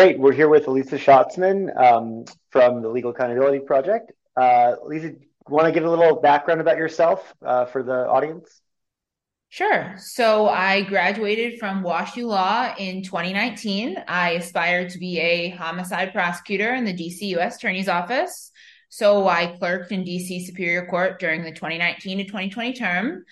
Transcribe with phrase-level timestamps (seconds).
[0.00, 0.18] Great.
[0.18, 4.12] We're here with Aliza Shatzman um, from the Legal Accountability Project.
[4.34, 5.12] Uh, Lisa,
[5.46, 8.62] want to give a little background about yourself uh, for the audience?
[9.50, 9.94] Sure.
[9.98, 14.02] So I graduated from WashU Law in 2019.
[14.08, 17.56] I aspired to be a homicide prosecutor in the DC U.S.
[17.56, 18.52] Attorney's Office.
[18.88, 23.26] So I clerked in DC Superior Court during the 2019 to 2020 term.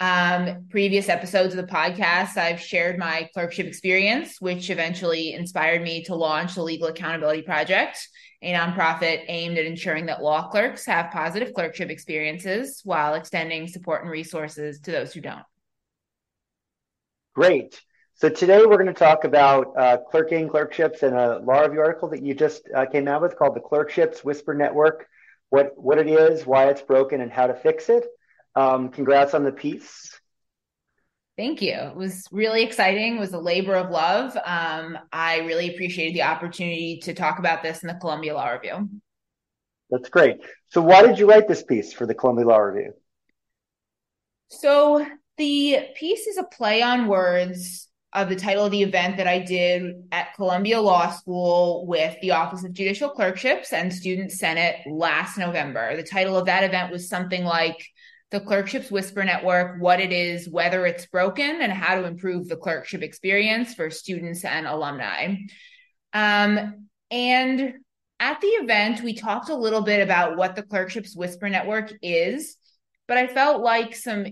[0.00, 6.02] Um, previous episodes of the podcast, I've shared my clerkship experience, which eventually inspired me
[6.04, 8.08] to launch the Legal Accountability Project,
[8.42, 14.02] a nonprofit aimed at ensuring that law clerks have positive clerkship experiences while extending support
[14.02, 15.44] and resources to those who don't.
[17.34, 17.80] Great.
[18.16, 22.08] So today we're going to talk about uh, clerking, clerkships, and a law review article
[22.10, 25.06] that you just uh, came out with called the Clerkships Whisper Network,
[25.50, 28.04] what, what it is, why it's broken, and how to fix it.
[28.56, 30.18] Um, congrats on the piece.
[31.36, 31.72] Thank you.
[31.72, 33.16] It was really exciting.
[33.16, 34.36] It was a labor of love.
[34.36, 38.88] Um, I really appreciated the opportunity to talk about this in the Columbia Law Review.
[39.90, 40.36] That's great.
[40.68, 42.92] So, why did you write this piece for the Columbia Law Review?
[44.48, 45.04] So,
[45.36, 49.40] the piece is a play on words of the title of the event that I
[49.40, 55.36] did at Columbia Law School with the Office of Judicial Clerkships and Student Senate last
[55.36, 55.96] November.
[55.96, 57.84] The title of that event was something like
[58.30, 62.56] the Clerkships Whisper Network, what it is, whether it's broken, and how to improve the
[62.56, 65.36] clerkship experience for students and alumni.
[66.12, 67.74] Um, and
[68.18, 72.56] at the event, we talked a little bit about what the Clerkships Whisper Network is,
[73.06, 74.26] but I felt like some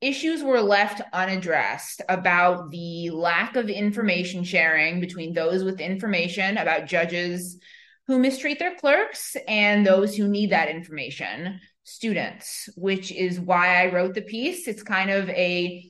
[0.00, 6.86] issues were left unaddressed about the lack of information sharing between those with information about
[6.86, 7.58] judges
[8.06, 13.92] who mistreat their clerks and those who need that information students, which is why I
[13.92, 14.66] wrote the piece.
[14.66, 15.88] It's kind of a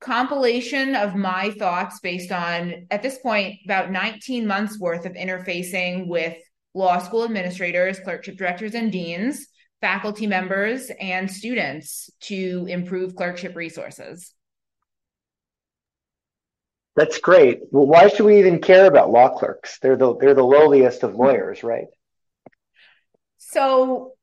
[0.00, 6.08] compilation of my thoughts based on, at this point, about 19 months worth of interfacing
[6.08, 6.36] with
[6.74, 9.46] law school administrators, clerkship directors, and deans,
[9.80, 14.34] faculty members, and students to improve clerkship resources.
[16.96, 17.60] That's great.
[17.70, 19.78] Well, why should we even care about law clerks?
[19.80, 21.86] They're the they're the lowliest of lawyers, right?
[23.36, 24.15] So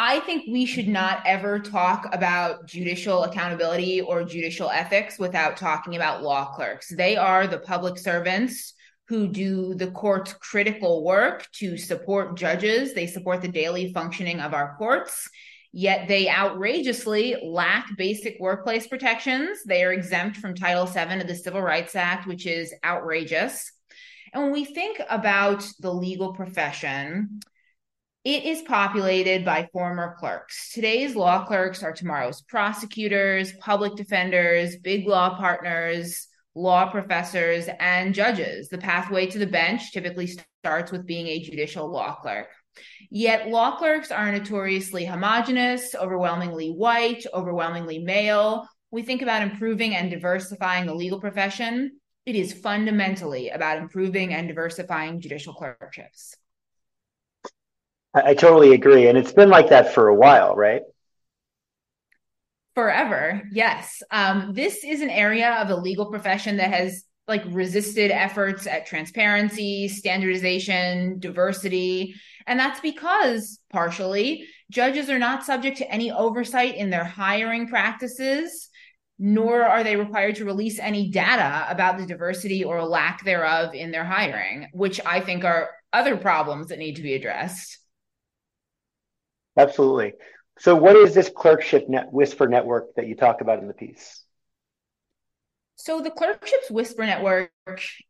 [0.00, 0.92] I think we should mm-hmm.
[0.92, 6.94] not ever talk about judicial accountability or judicial ethics without talking about law clerks.
[6.94, 8.74] They are the public servants
[9.08, 12.94] who do the court's critical work to support judges.
[12.94, 15.28] They support the daily functioning of our courts,
[15.72, 19.64] yet they outrageously lack basic workplace protections.
[19.66, 23.72] They are exempt from Title VII of the Civil Rights Act, which is outrageous.
[24.32, 27.40] And when we think about the legal profession,
[28.28, 30.70] it is populated by former clerks.
[30.74, 38.68] Today's law clerks are tomorrow's prosecutors, public defenders, big law partners, law professors, and judges.
[38.68, 40.30] The pathway to the bench typically
[40.62, 42.48] starts with being a judicial law clerk.
[43.10, 48.68] Yet law clerks are notoriously homogenous, overwhelmingly white, overwhelmingly male.
[48.90, 51.98] We think about improving and diversifying the legal profession.
[52.26, 56.34] It is fundamentally about improving and diversifying judicial clerkships.
[58.18, 59.08] I, I totally agree.
[59.08, 60.82] And it's been like that for a while, right?
[62.74, 64.02] Forever, yes.
[64.10, 68.86] Um, this is an area of the legal profession that has like resisted efforts at
[68.86, 72.14] transparency, standardization, diversity.
[72.46, 78.70] And that's because partially judges are not subject to any oversight in their hiring practices,
[79.18, 83.90] nor are they required to release any data about the diversity or lack thereof in
[83.90, 87.77] their hiring, which I think are other problems that need to be addressed.
[89.58, 90.12] Absolutely.
[90.60, 94.24] So, what is this clerkship net whisper network that you talk about in the piece?
[95.74, 97.50] So, the clerkships whisper network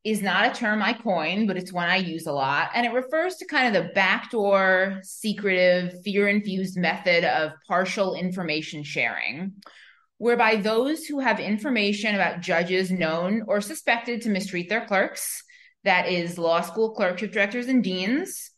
[0.05, 2.71] is not a term I coined, but it's one I use a lot.
[2.75, 8.83] And it refers to kind of the backdoor, secretive, fear infused method of partial information
[8.83, 9.53] sharing,
[10.19, 15.43] whereby those who have information about judges known or suspected to mistreat their clerks,
[15.85, 18.51] that is, law school clerkship directors and deans,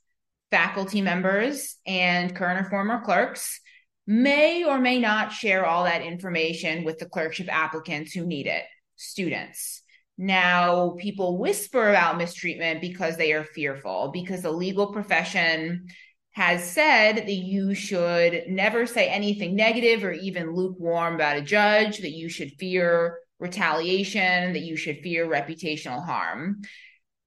[0.50, 3.60] faculty members, and current or former clerks
[4.06, 8.64] may or may not share all that information with the clerkship applicants who need it,
[8.96, 9.82] students.
[10.18, 15.86] Now, people whisper about mistreatment because they are fearful, because the legal profession
[16.32, 21.98] has said that you should never say anything negative or even lukewarm about a judge,
[21.98, 26.62] that you should fear retaliation, that you should fear reputational harm.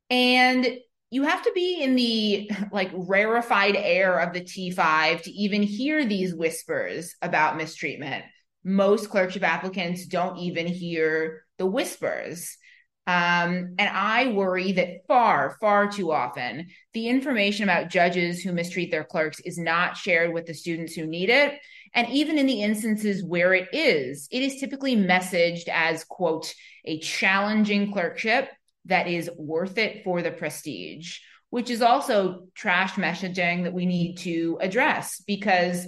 [0.09, 0.77] And
[1.13, 6.04] you have to be in the like rarefied air of the T5 to even hear
[6.04, 8.25] these whispers about mistreatment.
[8.63, 12.57] Most clerkship applicants don't even hear the whispers.
[13.06, 18.89] Um, and I worry that far, far too often, the information about judges who mistreat
[18.89, 21.59] their clerks is not shared with the students who need it.
[21.94, 26.56] And even in the instances where it is, it is typically messaged as, quote,
[26.86, 28.50] a challenging clerkship
[28.85, 31.19] that is worth it for the prestige,
[31.50, 35.88] which is also trash messaging that we need to address because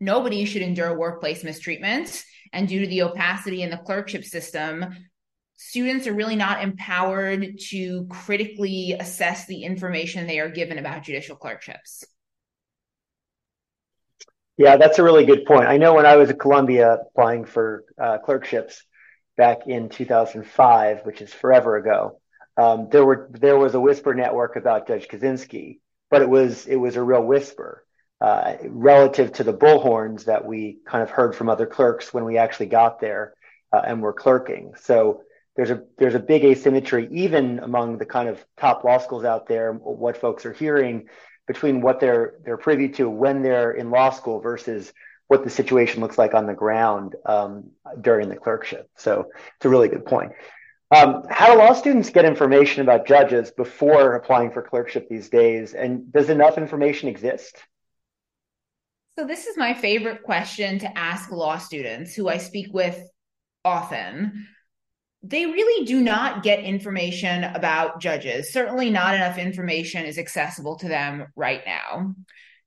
[0.00, 2.22] nobody should endure workplace mistreatment.
[2.52, 4.86] And due to the opacity in the clerkship system,
[5.56, 11.36] students are really not empowered to critically assess the information they are given about judicial
[11.36, 12.04] clerkships.
[14.56, 15.68] Yeah, that's a really good point.
[15.68, 18.82] I know when I was at Columbia applying for uh, clerkships
[19.38, 22.20] back in 2005, which is forever ago,
[22.58, 25.78] um, there were there was a whisper network about Judge Kozinski,
[26.10, 27.84] but it was it was a real whisper
[28.20, 32.36] uh, relative to the bullhorns that we kind of heard from other clerks when we
[32.36, 33.34] actually got there
[33.72, 34.74] uh, and were clerking.
[34.82, 35.22] So
[35.56, 39.46] there's a there's a big asymmetry even among the kind of top law schools out
[39.46, 41.08] there what folks are hearing
[41.46, 44.92] between what they're they're privy to when they're in law school versus
[45.28, 47.70] what the situation looks like on the ground um,
[48.00, 48.90] during the clerkship.
[48.96, 50.32] So it's a really good point.
[50.90, 55.74] Um, how do law students get information about judges before applying for clerkship these days?
[55.74, 57.56] And does enough information exist?
[59.18, 62.98] So this is my favorite question to ask law students who i speak with
[63.64, 64.46] often.
[65.22, 68.52] They really do not get information about judges.
[68.52, 72.14] Certainly, not enough information is accessible to them right now.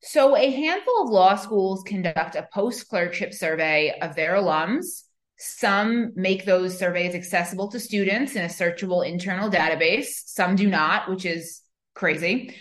[0.03, 5.03] So, a handful of law schools conduct a post clerkship survey of their alums.
[5.37, 10.07] Some make those surveys accessible to students in a searchable internal database.
[10.25, 11.61] Some do not, which is
[11.93, 12.55] crazy.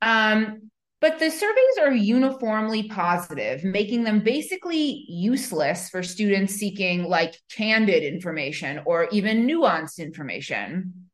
[0.00, 7.36] Um, but the surveys are uniformly positive, making them basically useless for students seeking like
[7.50, 11.05] candid information or even nuanced information.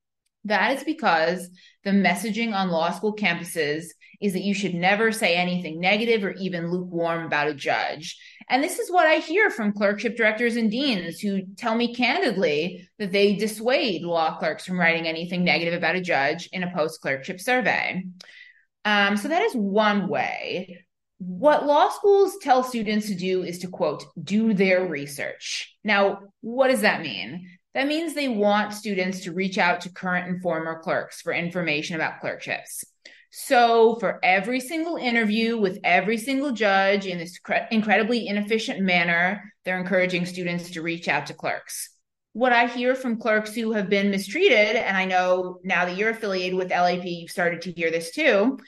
[0.44, 1.48] That is because
[1.84, 3.86] the messaging on law school campuses
[4.20, 8.18] is that you should never say anything negative or even lukewarm about a judge.
[8.48, 12.88] And this is what I hear from clerkship directors and deans who tell me candidly
[12.98, 17.00] that they dissuade law clerks from writing anything negative about a judge in a post
[17.00, 18.04] clerkship survey.
[18.84, 20.84] Um, so that is one way.
[21.18, 25.76] What law schools tell students to do is to quote, do their research.
[25.84, 27.48] Now, what does that mean?
[27.74, 31.96] That means they want students to reach out to current and former clerks for information
[31.96, 32.84] about clerkships.
[33.30, 39.54] So, for every single interview with every single judge in this cre- incredibly inefficient manner,
[39.64, 41.88] they're encouraging students to reach out to clerks
[42.32, 46.10] what I hear from clerks who have been mistreated, and I know now that you're
[46.10, 48.58] affiliated with LAP, you've started to hear this too.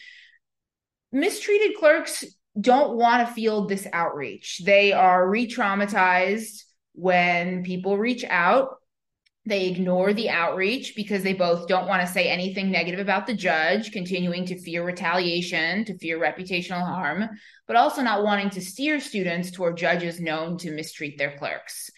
[1.13, 2.25] Mistreated clerks
[2.61, 4.61] don't want to feel this outreach.
[4.65, 6.65] They are re traumatized
[6.95, 8.77] when people reach out.
[9.47, 13.35] They ignore the outreach because they both don't want to say anything negative about the
[13.35, 17.29] judge, continuing to fear retaliation, to fear reputational harm,
[17.67, 21.91] but also not wanting to steer students toward judges known to mistreat their clerks.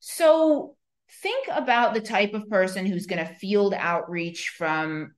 [0.00, 0.76] So
[1.22, 5.12] think about the type of person who's going to field outreach from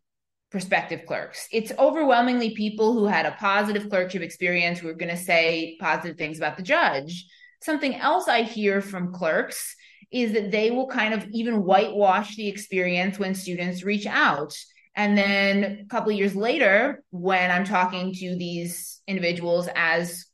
[0.53, 1.49] prospective clerks.
[1.51, 6.17] It's overwhelmingly people who had a positive clerkship experience who are going to say positive
[6.17, 7.27] things about the judge.
[7.63, 9.75] Something else I hear from clerks
[10.15, 14.57] is that they will kind of even whitewash the experience when students reach out.
[14.95, 20.27] And then a couple of years later, when I'm talking to these individuals as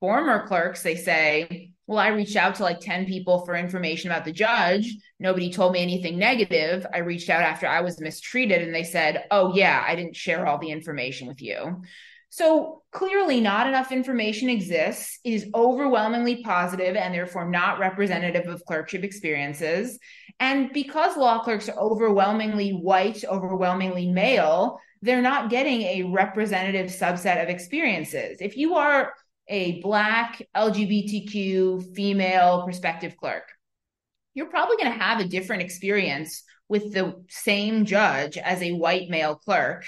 [0.00, 4.24] former clerks, they say, well, I reached out to like 10 people for information about
[4.24, 4.92] the judge.
[5.20, 6.84] Nobody told me anything negative.
[6.92, 10.48] I reached out after I was mistreated and they said, oh, yeah, I didn't share
[10.48, 11.82] all the information with you.
[12.32, 15.18] So clearly, not enough information exists.
[15.22, 19.98] It is overwhelmingly positive and therefore not representative of clerkship experiences.
[20.40, 27.42] And because law clerks are overwhelmingly white, overwhelmingly male, they're not getting a representative subset
[27.42, 28.38] of experiences.
[28.40, 29.12] If you are
[29.48, 33.44] a Black, LGBTQ, female prospective clerk,
[34.32, 39.10] you're probably going to have a different experience with the same judge as a white
[39.10, 39.84] male clerk.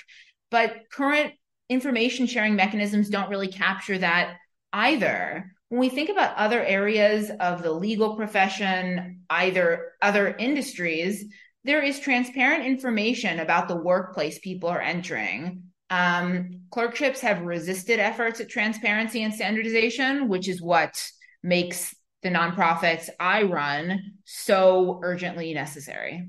[0.51, 1.33] But current
[1.75, 4.37] information sharing mechanisms don't really capture that
[4.73, 5.53] either.
[5.69, 11.25] When we think about other areas of the legal profession, either other industries,
[11.65, 15.65] there is transparent information about the workplace people are entering.
[15.91, 21.03] Um, clerkships have resisted efforts at transparency and standardization, which is what
[21.43, 26.29] makes the nonprofits I run so urgently necessary.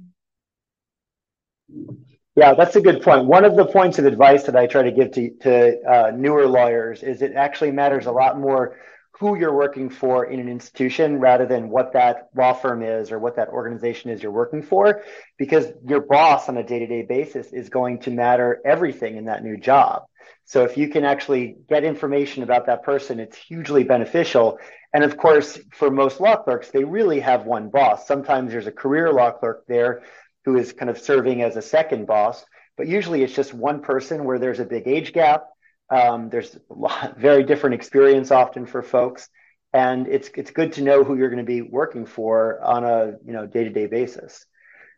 [2.35, 3.25] Yeah, that's a good point.
[3.25, 6.47] One of the points of advice that I try to give to, to uh, newer
[6.47, 8.75] lawyers is it actually matters a lot more
[9.17, 13.19] who you're working for in an institution rather than what that law firm is or
[13.19, 15.03] what that organization is you're working for,
[15.37, 19.25] because your boss on a day to day basis is going to matter everything in
[19.25, 20.03] that new job.
[20.43, 24.59] So if you can actually get information about that person, it's hugely beneficial.
[24.93, 28.05] And of course, for most law clerks, they really have one boss.
[28.05, 30.03] Sometimes there's a career law clerk there
[30.45, 32.45] who is kind of serving as a second boss,
[32.77, 35.45] but usually it's just one person where there's a big age gap
[35.89, 39.29] um, there's a lot, very different experience often for folks,
[39.73, 43.13] and it's it's good to know who you're going to be working for on a
[43.25, 44.45] you know day to day basis.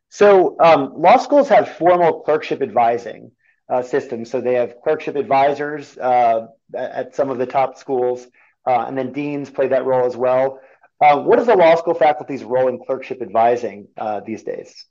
[0.09, 3.31] So um, law schools have formal clerkship advising
[3.69, 4.31] uh, systems.
[4.31, 8.25] So they have clerkship advisors uh, at some of the top schools,
[8.65, 10.61] uh, and then deans play that role as well.
[11.03, 14.85] Uh, what is the law school faculty's role in clerkship advising uh, these days?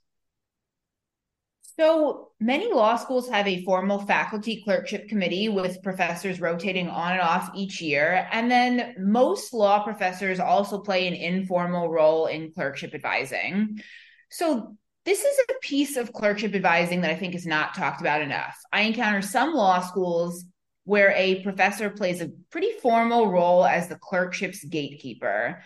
[1.79, 7.21] So many law schools have a formal faculty clerkship committee with professors rotating on and
[7.21, 8.27] off each year.
[8.31, 13.79] And then most law professors also play an informal role in clerkship advising.
[14.31, 18.21] So this is a piece of clerkship advising that I think is not talked about
[18.21, 18.57] enough.
[18.73, 20.45] I encounter some law schools
[20.83, 25.61] where a professor plays a pretty formal role as the clerkship's gatekeeper,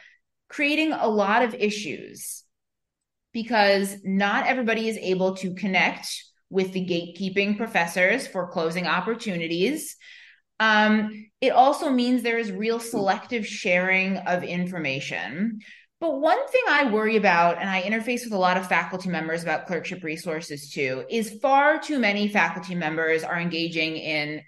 [0.49, 2.43] creating a lot of issues
[3.33, 6.07] because not everybody is able to connect
[6.49, 9.95] with the gatekeeping professors for closing opportunities.
[10.59, 15.59] Um, it also means there is real selective sharing of information.
[16.01, 19.43] But one thing I worry about, and I interface with a lot of faculty members
[19.43, 24.41] about clerkship resources too, is far too many faculty members are engaging in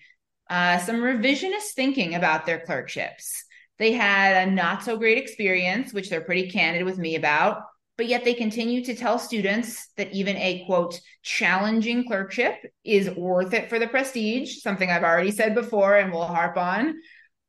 [0.49, 3.45] uh, some revisionist thinking about their clerkships.
[3.79, 7.61] They had a not so great experience, which they're pretty candid with me about
[7.97, 13.53] but yet they continue to tell students that even a quote challenging clerkship is worth
[13.53, 16.95] it for the prestige something i've already said before and will harp on.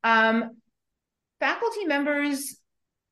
[0.03, 0.57] Um,
[1.41, 2.57] faculty members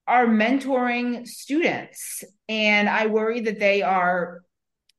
[0.07, 4.43] are mentoring students and i worry that they are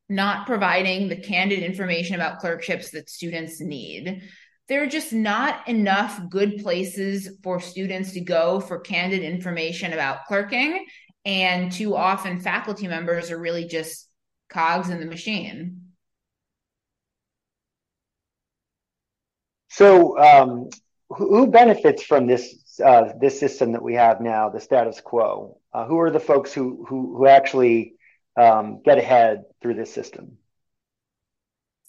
[0.10, 4.22] not providing the candid information about clerkships that students need.
[4.70, 10.26] There are just not enough good places for students to go for candid information about
[10.26, 10.86] clerking
[11.26, 14.10] and too often faculty members are really just
[14.50, 15.82] cogs in the machine.
[19.70, 20.70] So, um,
[21.10, 25.60] who benefits from this uh, this system that we have now, the status quo?
[25.74, 27.96] Uh, who are the folks who who, who actually
[28.40, 30.38] um, get ahead through this system?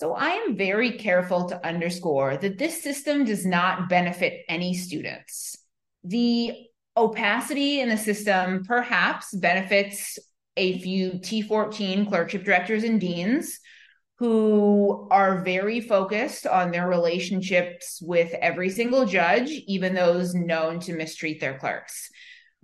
[0.01, 5.57] So I am very careful to underscore that this system does not benefit any students.
[6.03, 6.53] The
[6.97, 10.19] opacity in the system perhaps benefits
[10.57, 13.59] a few T14 clerkship directors and deans
[14.19, 20.95] who are very focused on their relationships with every single judge, even those known to
[20.95, 22.11] mistreat their clerks.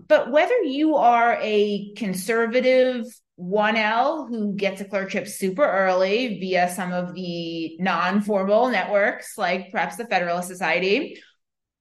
[0.06, 3.04] But whether you are a conservative
[3.38, 9.72] 1L who gets a clerkship super early via some of the non formal networks like
[9.72, 11.20] perhaps the Federalist Society,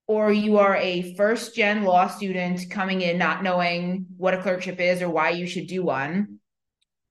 [0.10, 4.80] or you are a first gen law student coming in not knowing what a clerkship
[4.80, 6.40] is or why you should do one,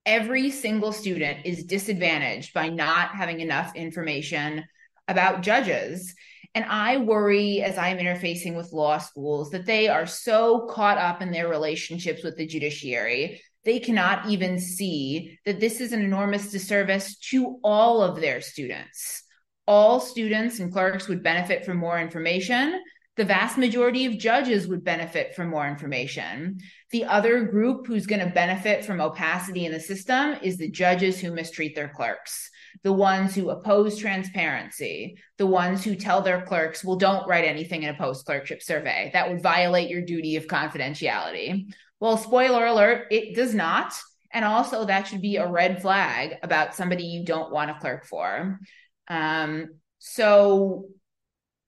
[0.05, 4.65] every single student is disadvantaged by not having enough information
[5.07, 6.13] about judges.
[6.57, 11.23] And I worry as I'm interfacing with law schools that they are so caught up
[11.23, 16.51] in their relationships with the judiciary, they cannot even see that this is an enormous
[16.51, 19.23] disservice to all of their students
[19.69, 22.83] all students and clerks would benefit from more information.
[23.17, 26.61] The vast majority of judges would benefit from more information.
[26.91, 31.21] The other group who's going to benefit from opacity in the system is the judges
[31.21, 32.49] who mistreat their clerks,
[32.83, 37.83] the ones who oppose transparency, the ones who tell their clerks, well, don't write anything
[37.83, 39.11] in a post clerkship survey.
[39.13, 41.67] That would violate your duty of confidentiality.
[42.01, 43.93] Well, spoiler alert, it does not.
[44.33, 48.07] And also, that should be a red flag about somebody you don't want to clerk
[48.07, 48.61] for.
[49.09, 50.87] Um, so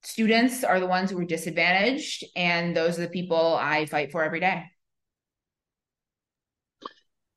[0.02, 4.24] students are the ones who are disadvantaged, and those are the people I fight for
[4.24, 4.64] every day.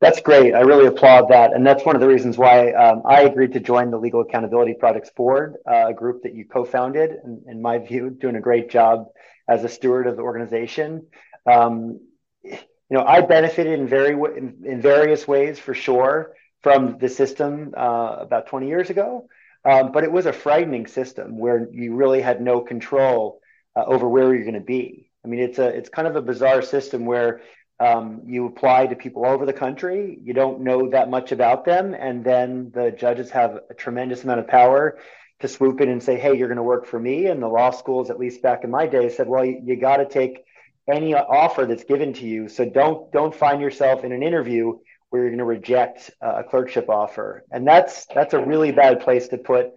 [0.04, 0.54] That's great.
[0.54, 1.54] I really applaud that.
[1.54, 4.74] And that's one of the reasons why um, I agreed to join the Legal Accountability
[4.78, 8.42] Projects Board, uh, a group that you co founded, and in my view, doing a
[8.42, 9.06] great job
[9.48, 11.08] as a steward of the organization.
[11.50, 12.02] Um,
[12.44, 12.58] you
[12.90, 18.18] know, I benefited in very in, in various ways for sure from the system uh,
[18.20, 19.28] about 20 years ago.
[19.66, 23.40] Um, but it was a frightening system where you really had no control
[23.76, 25.10] uh, over where you're going to be.
[25.24, 27.42] I mean, it's a it's kind of a bizarre system where
[27.80, 30.18] um, you apply to people all over the country.
[30.22, 34.42] You don't know that much about them, and then the judges have a tremendous amount
[34.42, 35.00] of power
[35.40, 37.72] to swoop in and say, "Hey, you're going to work for me." And the law
[37.72, 40.44] schools, at least back in my day, said, "Well, you, you got to take
[40.92, 42.50] any offer that's given to you.
[42.50, 44.78] So don't don't find yourself in an interview
[45.14, 49.28] where you're going to reject a clerkship offer, and that's that's a really bad place
[49.28, 49.68] to put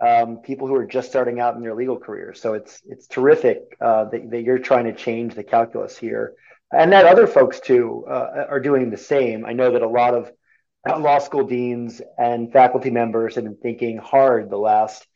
[0.00, 2.32] um, people who are just starting out in their legal career.
[2.32, 6.32] So it's it's terrific uh, that, that you're trying to change the calculus here,
[6.72, 9.44] and that other folks too uh, are doing the same.
[9.44, 10.32] I know that a lot of
[11.02, 15.06] law school deans and faculty members have been thinking hard the last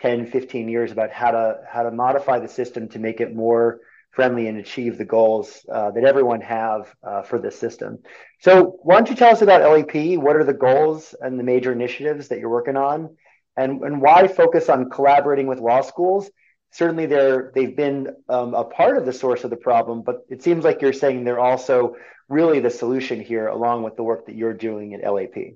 [0.00, 3.78] 10, 15 years about how to how to modify the system to make it more
[4.10, 7.98] friendly and achieve the goals uh, that everyone have uh, for this system.
[8.40, 10.18] So why don't you tell us about LAP?
[10.18, 13.16] What are the goals and the major initiatives that you're working on?
[13.56, 16.30] And, and why focus on collaborating with law schools?
[16.72, 20.42] Certainly they're, they've been um, a part of the source of the problem, but it
[20.42, 21.96] seems like you're saying they're also
[22.28, 25.54] really the solution here along with the work that you're doing at LAP.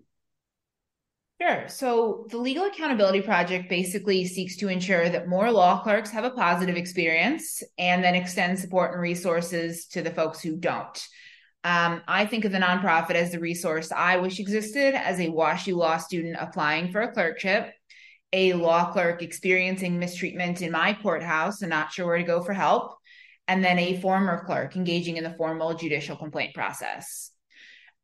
[1.44, 1.68] Sure.
[1.68, 6.30] So the Legal Accountability Project basically seeks to ensure that more law clerks have a
[6.30, 11.06] positive experience and then extend support and resources to the folks who don't.
[11.62, 15.76] Um, I think of the nonprofit as the resource I wish existed as a WashU
[15.76, 17.74] law student applying for a clerkship,
[18.32, 22.54] a law clerk experiencing mistreatment in my courthouse and not sure where to go for
[22.54, 22.96] help,
[23.48, 27.34] and then a former clerk engaging in the formal judicial complaint process.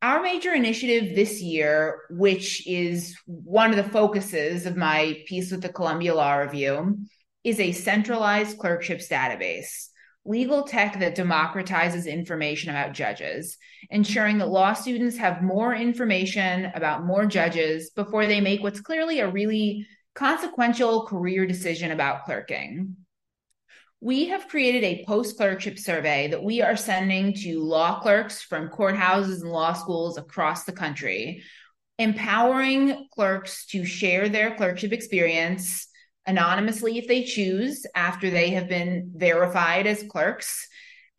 [0.01, 5.61] Our major initiative this year, which is one of the focuses of my piece with
[5.61, 6.97] the Columbia Law Review,
[7.43, 9.89] is a centralized clerkships database,
[10.25, 13.57] legal tech that democratizes information about judges,
[13.91, 19.19] ensuring that law students have more information about more judges before they make what's clearly
[19.19, 22.95] a really consequential career decision about clerking
[24.01, 28.67] we have created a post clerkship survey that we are sending to law clerks from
[28.67, 31.43] courthouses and law schools across the country,
[31.99, 35.87] empowering clerks to share their clerkship experience
[36.25, 40.67] anonymously if they choose after they have been verified as clerks.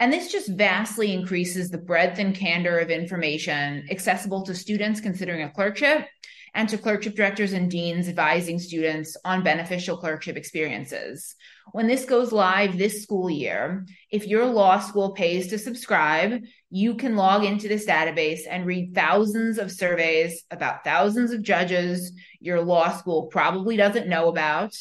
[0.00, 5.42] And this just vastly increases the breadth and candor of information accessible to students considering
[5.42, 6.08] a clerkship
[6.52, 11.36] and to clerkship directors and deans advising students on beneficial clerkship experiences.
[11.70, 16.96] When this goes live this school year, if your law school pays to subscribe, you
[16.96, 22.60] can log into this database and read thousands of surveys about thousands of judges your
[22.60, 24.74] law school probably doesn't know about.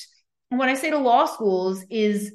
[0.49, 2.33] And what I say to law schools is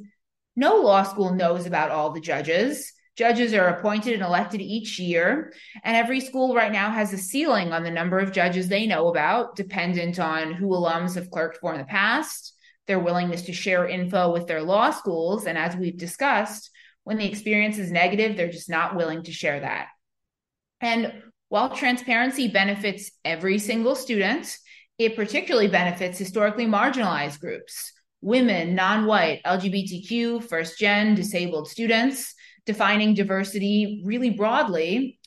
[0.54, 2.92] no law school knows about all the judges.
[3.16, 7.72] Judges are appointed and elected each year, and every school right now has a ceiling
[7.72, 11.72] on the number of judges they know about, dependent on who alums have clerked for
[11.72, 12.55] in the past,
[12.86, 15.46] their willingness to share info with their law schools.
[15.46, 16.70] And as we've discussed,
[17.04, 19.88] when the experience is negative, they're just not willing to share that.
[20.80, 21.12] And
[21.48, 24.56] while transparency benefits every single student,
[24.98, 33.14] it particularly benefits historically marginalized groups women, non white, LGBTQ, first gen, disabled students defining
[33.14, 35.20] diversity really broadly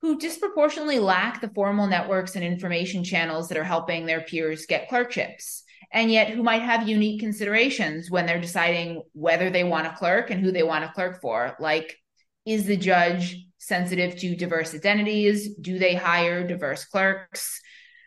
[0.00, 4.88] who disproportionately lack the formal networks and information channels that are helping their peers get
[4.88, 5.61] clerkships
[5.92, 10.30] and yet who might have unique considerations when they're deciding whether they want a clerk
[10.30, 11.54] and who they want a clerk for.
[11.60, 11.96] Like
[12.44, 15.54] is the judge sensitive to diverse identities?
[15.56, 17.60] Do they hire diverse clerks?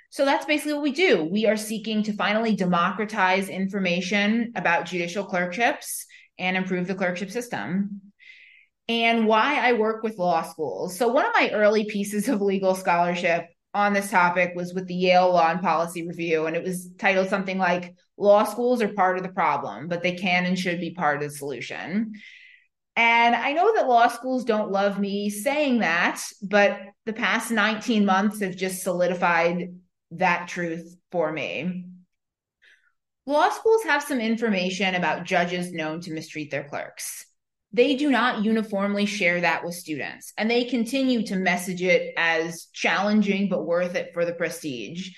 [0.10, 1.24] So that's basically what we do.
[1.24, 6.06] We are seeking to finally democratize information about judicial clerkships
[6.38, 8.02] and improve the clerkship system.
[8.88, 10.98] And why I work with law schools.
[10.98, 14.96] So, one of my early pieces of legal scholarship on this topic was with the
[14.96, 19.18] Yale Law and Policy Review, and it was titled something like Law Schools are part
[19.18, 22.14] of the problem, but they can and should be part of the solution.
[22.96, 28.06] And I know that law schools don't love me saying that, but the past 19
[28.06, 29.76] months have just solidified
[30.12, 31.88] that truth for me.
[33.26, 37.26] Law schools have some information about judges known to mistreat their clerks
[37.74, 42.68] they do not uniformly share that with students and they continue to message it as
[42.74, 45.10] challenging but worth it for the prestige.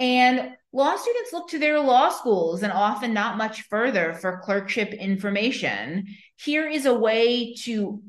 [0.00, 4.92] And law students look to their law schools and often not much further for clerkship
[4.94, 6.06] information.
[6.36, 8.02] Here is a way to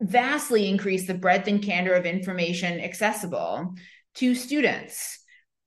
[0.00, 3.74] vastly increase the breadth and candor of information accessible
[4.16, 5.20] to students.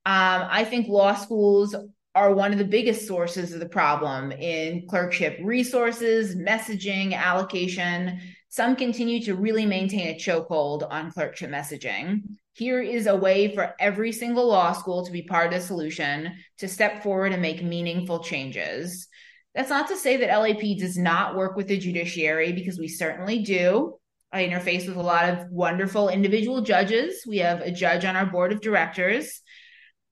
[0.06, 1.74] Um, i think law schools
[2.18, 8.18] are one of the biggest sources of the problem in clerkship resources, messaging, allocation.
[8.48, 12.22] Some continue to really maintain a chokehold on clerkship messaging.
[12.54, 16.34] Here is a way for every single law school to be part of the solution
[16.58, 19.06] to step forward and make meaningful changes.
[19.54, 23.44] That's not to say that LAP does not work with the judiciary, because we certainly
[23.44, 23.94] do.
[24.32, 27.22] I interface with a lot of wonderful individual judges.
[27.28, 29.40] We have a judge on our board of directors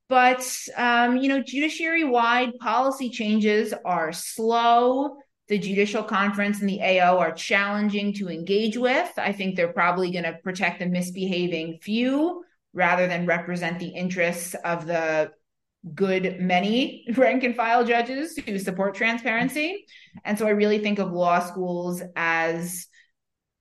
[0.09, 5.17] but, um, you know, judiciary wide policy changes are slow,
[5.49, 9.11] the judicial conference and the AO are challenging to engage with.
[9.17, 14.55] I think they're probably going to protect the misbehaving few rather than represent the interests
[14.65, 15.33] of the
[15.95, 19.87] good many rank and file judges who support transparency.
[20.25, 22.87] And so I really think of law schools as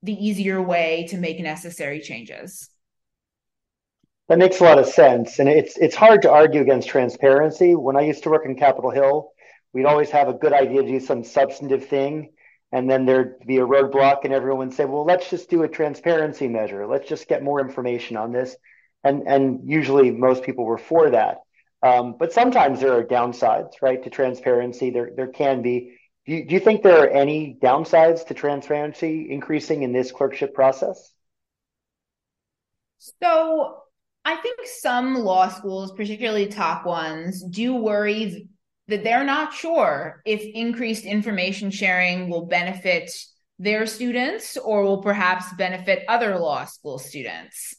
[0.04, 2.70] the easier way to make necessary changes.
[4.28, 5.40] That makes a lot of sense.
[5.40, 7.76] And it's it's hard to argue against transparency.
[7.76, 9.32] When I used to work in Capitol Hill,
[9.74, 12.32] we'd always have a good idea to do some substantive thing.
[12.72, 15.68] And then there'd be a roadblock, and everyone would say, well, let's just do a
[15.70, 16.88] transparency measure.
[16.88, 18.56] Let's just get more information on this.
[19.04, 21.38] And, and usually most people were for that.
[21.84, 24.90] Um, but sometimes there are downsides, right, to transparency.
[24.90, 25.98] There, there can be.
[26.26, 30.56] Do you, do you think there are any downsides to transparency increasing in this clerkship
[30.56, 31.14] process?
[33.22, 33.84] So
[34.26, 38.50] I think some law schools, particularly top ones, do worry
[38.88, 43.12] that they're not sure if increased information sharing will benefit
[43.60, 47.76] their students or will perhaps benefit other law school students.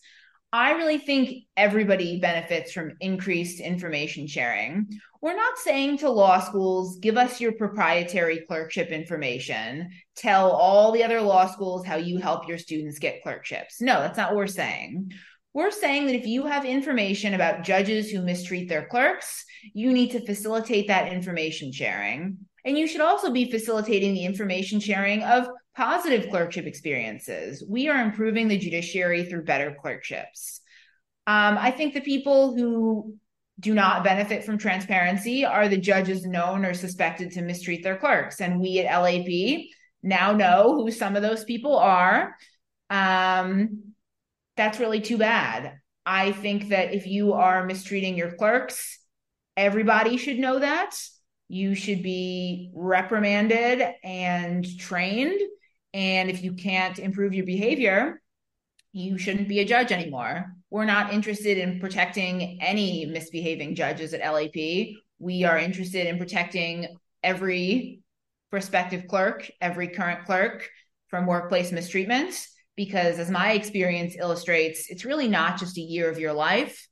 [0.52, 4.86] I really think everybody benefits from increased information sharing.
[5.20, 11.02] We're not saying to law schools, give us your proprietary clerkship information, tell all the
[11.02, 13.80] other law schools how you help your students get clerkships.
[13.80, 15.12] No, that's not what we're saying.
[15.56, 19.42] We're saying that if you have information about judges who mistreat their clerks,
[19.72, 22.36] you need to facilitate that information sharing.
[22.66, 27.64] And you should also be facilitating the information sharing of positive clerkship experiences.
[27.66, 30.60] We are improving the judiciary through better clerkships.
[31.26, 33.14] Um, I think the people who
[33.58, 38.42] do not benefit from transparency are the judges known or suspected to mistreat their clerks.
[38.42, 39.68] And we at LAP
[40.02, 42.36] now know who some of those people are.
[42.90, 43.85] Um,
[44.56, 45.78] that's really too bad.
[46.04, 48.98] I think that if you are mistreating your clerks,
[49.56, 50.96] everybody should know that.
[51.48, 55.40] You should be reprimanded and trained
[55.96, 58.20] and if you can't improve your behavior,
[58.92, 60.52] you shouldn't be a judge anymore.
[60.68, 64.88] We're not interested in protecting any misbehaving judges at LAP.
[65.18, 68.00] We are interested in protecting every
[68.50, 70.68] prospective clerk, every current clerk
[71.08, 72.46] from workplace mistreatment.
[72.76, 76.86] Because as my experience illustrates, it's really not just a year of your life.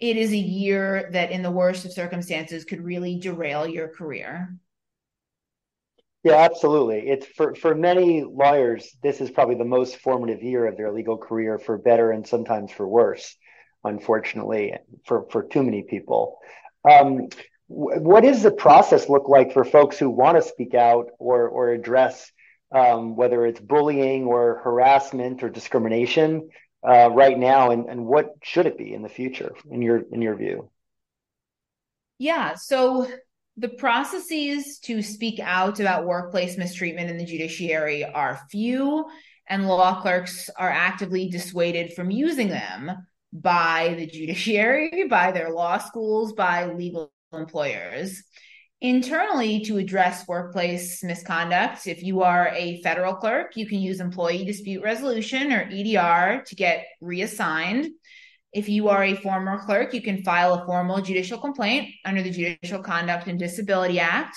[0.00, 4.56] It is a year that, in the worst of circumstances, could really derail your career.
[6.24, 7.00] Yeah, absolutely.
[7.10, 11.18] It's for for many lawyers, this is probably the most formative year of their legal
[11.18, 13.36] career for better and sometimes for worse,
[13.84, 16.38] unfortunately, for for too many people.
[16.90, 17.28] Um,
[17.66, 21.70] what does the process look like for folks who want to speak out or or
[21.70, 22.32] address
[22.72, 26.48] um, whether it's bullying or harassment or discrimination
[26.86, 30.20] uh, right now, and, and what should it be in the future in your in
[30.20, 30.70] your view?
[32.18, 33.08] Yeah, so
[33.56, 39.06] the processes to speak out about workplace mistreatment in the judiciary are few,
[39.48, 42.90] and law clerks are actively dissuaded from using them
[43.32, 48.22] by the judiciary, by their law schools, by legal employers.
[48.84, 54.44] Internally, to address workplace misconduct, if you are a federal clerk, you can use employee
[54.44, 57.88] dispute resolution or EDR to get reassigned.
[58.52, 62.28] If you are a former clerk, you can file a formal judicial complaint under the
[62.28, 64.36] Judicial Conduct and Disability Act.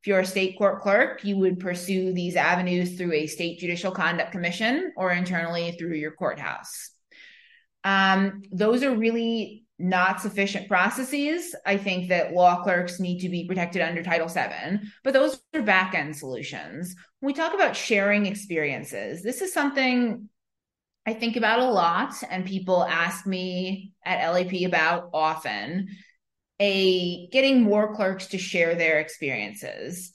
[0.00, 3.92] If you're a state court clerk, you would pursue these avenues through a state judicial
[3.92, 6.92] conduct commission or internally through your courthouse.
[7.84, 11.54] Um, those are really not sufficient processes.
[11.66, 15.62] I think that law clerks need to be protected under Title VII, but those are
[15.62, 16.94] back end solutions.
[17.20, 20.28] When we talk about sharing experiences, this is something
[21.04, 25.88] I think about a lot and people ask me at LAP about often
[26.60, 30.12] a getting more clerks to share their experiences.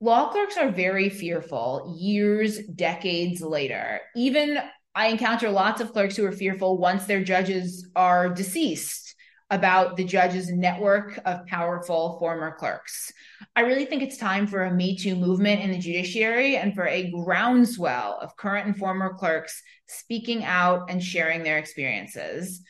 [0.00, 4.00] Law clerks are very fearful years, decades later.
[4.16, 4.58] Even
[4.94, 9.14] I encounter lots of clerks who are fearful once their judges are deceased
[9.50, 13.12] about the judge's network of powerful former clerks.
[13.54, 16.86] I really think it's time for a Me Too movement in the judiciary and for
[16.86, 22.62] a groundswell of current and former clerks speaking out and sharing their experiences.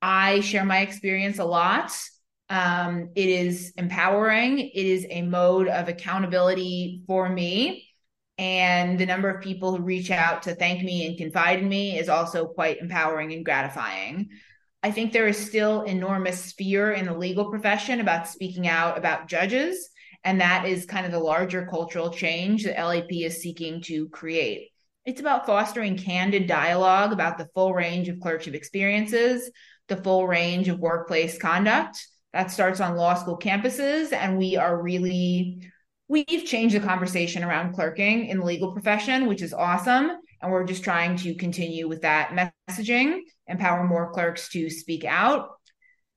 [0.00, 1.92] I share my experience a lot.
[2.48, 7.85] Um, it is empowering, it is a mode of accountability for me.
[8.38, 11.98] And the number of people who reach out to thank me and confide in me
[11.98, 14.28] is also quite empowering and gratifying.
[14.82, 19.26] I think there is still enormous fear in the legal profession about speaking out about
[19.26, 19.88] judges.
[20.22, 24.68] And that is kind of the larger cultural change that LAP is seeking to create.
[25.04, 29.50] It's about fostering candid dialogue about the full range of clerkship experiences,
[29.88, 32.04] the full range of workplace conduct.
[32.32, 34.12] That starts on law school campuses.
[34.12, 35.62] And we are really
[36.08, 40.10] we've changed the conversation around clerking in the legal profession, which is awesome.
[40.40, 45.48] And we're just trying to continue with that messaging, empower more clerks to speak out.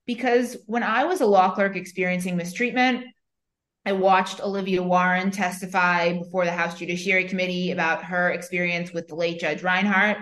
[0.06, 3.06] Because when I was a law clerk experiencing mistreatment,
[3.86, 9.15] I watched Olivia Warren testify before the House Judiciary Committee about her experience with the
[9.15, 10.17] late Judge Reinhardt.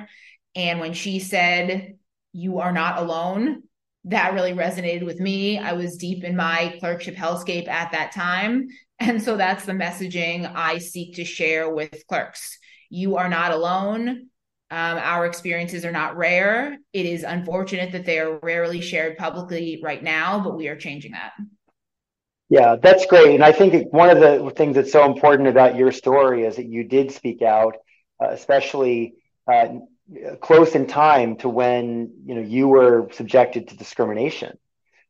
[0.55, 1.95] And when she said,
[2.33, 3.63] You are not alone,
[4.05, 5.57] that really resonated with me.
[5.57, 8.67] I was deep in my clerkship hellscape at that time.
[8.99, 12.57] And so that's the messaging I seek to share with clerks.
[12.89, 14.29] You are not alone.
[14.69, 16.77] Um, our experiences are not rare.
[16.91, 21.11] It is unfortunate that they are rarely shared publicly right now, but we are changing
[21.11, 21.33] that.
[22.49, 23.35] Yeah, that's great.
[23.35, 26.65] And I think one of the things that's so important about your story is that
[26.65, 27.75] you did speak out,
[28.21, 29.15] uh, especially
[29.51, 29.79] uh,
[30.41, 34.57] close in time to when you know you were subjected to discrimination,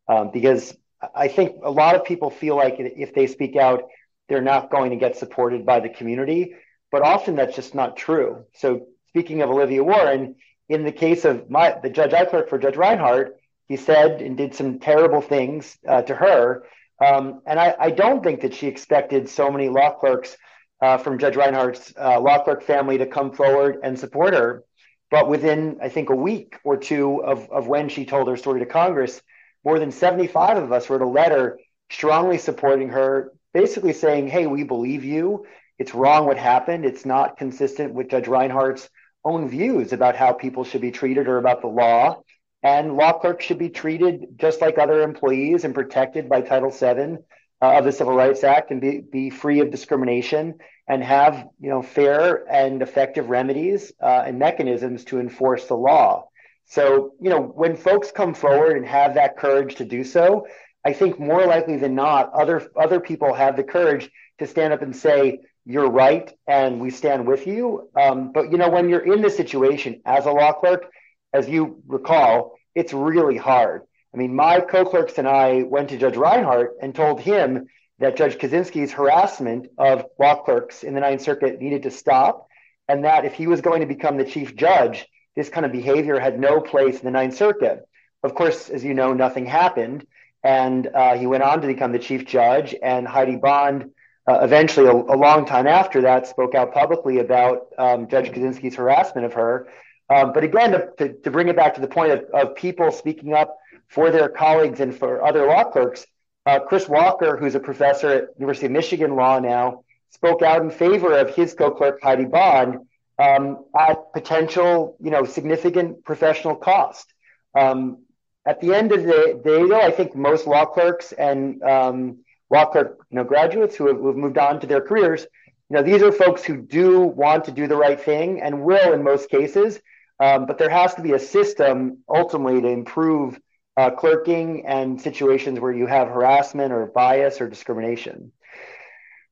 [0.08, 0.76] um, because
[1.16, 3.84] I think a lot of people feel like if they speak out,
[4.30, 6.56] they're not going to get supported by the community,
[6.92, 8.46] but often that's just not true.
[8.54, 10.36] So speaking of Olivia Warren,
[10.70, 14.36] in the case of my the judge I clerked for Judge Reinhardt, he said and
[14.36, 16.64] did some terrible things uh, to her
[17.06, 20.36] um, and I, I, don't think that she expected so many law clerks
[20.82, 24.64] uh, from Judge Reinhardt's uh, law clerk family to come forward and support her.
[25.12, 28.60] But within, I think, a week or two of, of when she told her story
[28.60, 29.22] to Congress,
[29.68, 31.60] more than 75 of us wrote a letter
[31.92, 35.46] strongly supporting her, basically saying, hey, we believe you.
[35.78, 36.86] It's wrong what happened.
[36.86, 38.90] It's not consistent with Judge Reinhardt's
[39.26, 42.22] own views about how people should be treated or about the law.
[42.64, 47.18] And law clerks should be treated just like other employees and protected by Title VII
[47.62, 51.70] uh, of the Civil Rights Act and be, be free of discrimination and have you
[51.70, 56.30] know fair and effective remedies uh, and mechanisms to enforce the law.
[56.68, 60.48] So you know when folks come forward and have that courage to do so,
[60.86, 64.82] I think more likely than not, other other people have the courage to stand up
[64.82, 69.14] and say, "You're right, and we stand with you." Um, but you know when you're
[69.14, 70.92] in this situation as a law clerk,
[71.34, 73.84] as you recall, it's really hard.
[74.14, 77.68] I mean, my co-clerks and I went to Judge Reinhardt and told him
[78.00, 82.48] that Judge Kozinski's harassment of law clerks in the Ninth Circuit needed to stop,
[82.88, 86.19] and that if he was going to become the chief judge, this kind of behavior
[86.19, 87.88] had no place in the Ninth Circuit.
[88.23, 90.06] Of course, as you know, nothing happened,
[90.43, 92.76] and uh, he went on to become the chief judge.
[92.82, 93.91] And Heidi Bond,
[94.28, 98.76] uh, eventually, a, a, long time after that, spoke out publicly about um, Judge Kozinski's
[98.76, 99.67] harassment of her.
[100.10, 102.91] Um, but again, to, to, to, bring it back to the point of, of, people
[102.91, 103.56] speaking up
[103.89, 106.08] for their colleagues and for other law clerks,
[106.47, 110.71] uh, Chris Walker, who's a professor at University of Michigan Law now, spoke out in
[110.71, 112.87] favor of his co-clerk Heidi Bond
[113.20, 117.14] at potential, you know, significant professional cost.
[117.58, 118.04] Um,
[118.46, 122.66] at the end of the day, though, I think most law clerks and um, law
[122.66, 125.26] clerk, you know, graduates who have, who have moved on to their careers,
[125.70, 128.94] you know, these are folks who do want to do the right thing and will,
[128.94, 129.80] in most cases,
[130.20, 133.38] um, but there has to be a system ultimately to improve
[133.76, 138.32] uh, clerking and situations where you have harassment or bias or discrimination.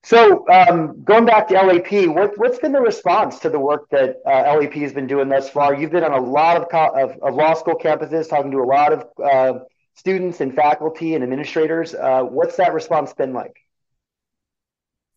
[0.05, 4.17] So um, going back to LAP, what, has been the response to the work that
[4.23, 5.73] uh, LAP has been doing thus far?
[5.73, 8.69] You've been on a lot of, co- of, of law school campuses, talking to a
[8.69, 9.59] lot of uh,
[9.95, 11.95] students and faculty and administrators.
[11.95, 13.55] Uh, what's that response been like?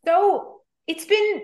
[0.07, 1.43] So it's been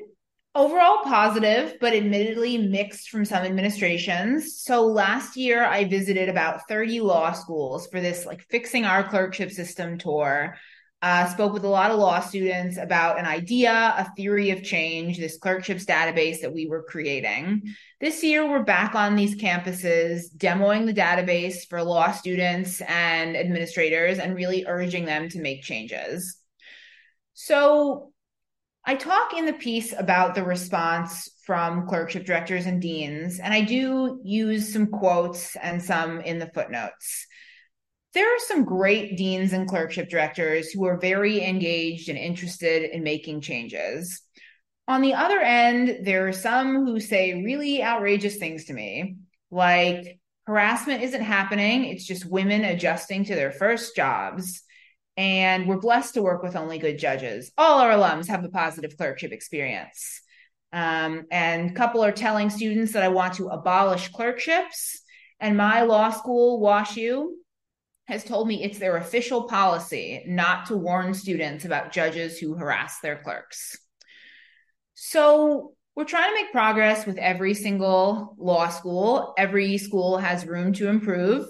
[0.55, 4.63] overall positive, but admittedly mixed from some administrations.
[4.63, 9.51] So last year I visited about 30 law schools for this like fixing our clerkship
[9.51, 10.57] system tour.
[11.05, 15.19] Uh, spoke with a lot of law students about an idea, a theory of change,
[15.19, 17.61] this clerkships database that we were creating.
[18.01, 24.19] This year, we're back on these campuses, demoing the database for law students and administrators
[24.19, 26.39] and really urging them to make changes.
[27.35, 28.15] So,
[28.87, 33.61] I talk in the piece about the response from clerkship directors and deans, and I
[33.61, 37.27] do use some quotes and some in the footnotes.
[38.15, 43.03] There are some great deans and clerkship directors who are very engaged and interested in
[43.03, 44.23] making changes.
[44.87, 49.17] On the other end, there are some who say really outrageous things to me,
[49.51, 54.63] like harassment isn't happening, it's just women adjusting to their first jobs
[55.17, 57.53] and we're blessed to work with only good judges.
[57.57, 60.21] All our alums have a positive clerkship experience.
[60.73, 65.03] Um, and a couple are telling students that I want to abolish clerkships.
[65.39, 67.29] And my law school, WashU,
[68.07, 73.01] has told me it's their official policy not to warn students about judges who harass
[73.01, 73.77] their clerks.
[74.95, 79.33] So we're trying to make progress with every single law school.
[79.39, 81.47] Every school has room to improve.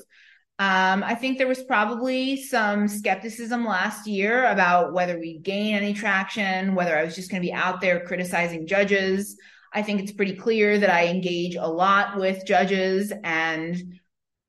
[0.61, 5.95] Um, I think there was probably some skepticism last year about whether we gain any
[5.95, 9.37] traction, whether I was just going to be out there criticizing judges.
[9.73, 13.99] I think it's pretty clear that I engage a lot with judges and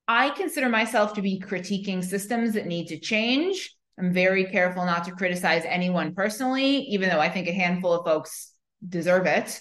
[0.08, 3.76] I consider myself to be critiquing systems that need to change.
[4.00, 8.06] I'm very careful not to criticize anyone personally, even though I think a handful of
[8.06, 8.52] folks
[8.88, 9.60] deserve it.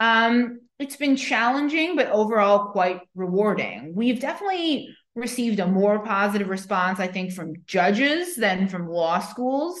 [0.00, 3.92] Um, it's been challenging, but overall quite rewarding.
[3.94, 9.80] We've definitely received a more positive response, I think, from judges than from law schools,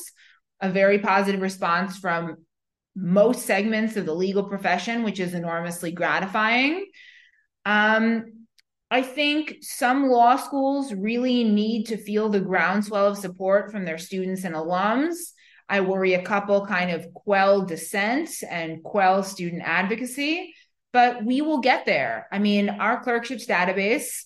[0.60, 2.36] a very positive response from
[2.94, 6.86] most segments of the legal profession, which is enormously gratifying.
[7.64, 8.41] Um,
[8.92, 13.96] I think some law schools really need to feel the groundswell of support from their
[13.96, 15.14] students and alums.
[15.66, 20.52] I worry a couple kind of quell dissent and quell student advocacy,
[20.92, 22.28] but we will get there.
[22.30, 24.24] I mean, our clerkships database,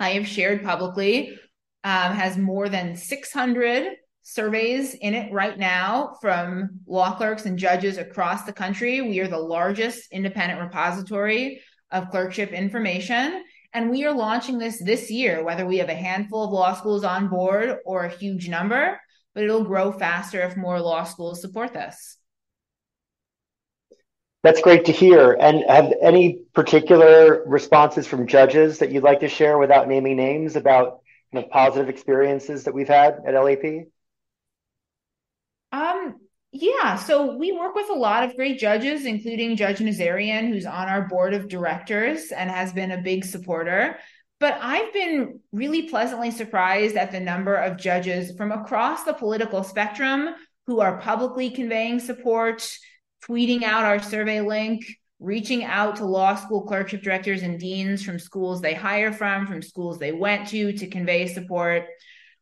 [0.00, 1.38] I have shared publicly,
[1.84, 7.98] um, has more than 600 surveys in it right now from law clerks and judges
[7.98, 9.00] across the country.
[9.00, 13.44] We are the largest independent repository of clerkship information.
[13.76, 17.04] And we are launching this this year, whether we have a handful of law schools
[17.04, 18.98] on board or a huge number,
[19.34, 22.16] but it'll grow faster if more law schools support this.
[24.42, 25.36] That's great to hear.
[25.38, 30.56] And have any particular responses from judges that you'd like to share without naming names
[30.56, 31.00] about
[31.34, 33.88] know, positive experiences that we've had at LAP?
[35.72, 36.14] Um,
[36.60, 40.88] yeah, so we work with a lot of great judges, including Judge Nazarian, who's on
[40.88, 43.98] our board of directors and has been a big supporter.
[44.38, 49.62] But I've been really pleasantly surprised at the number of judges from across the political
[49.62, 50.34] spectrum
[50.66, 52.68] who are publicly conveying support,
[53.24, 54.84] tweeting out our survey link,
[55.18, 59.62] reaching out to law school clerkship directors and deans from schools they hire from, from
[59.62, 61.84] schools they went to to convey support.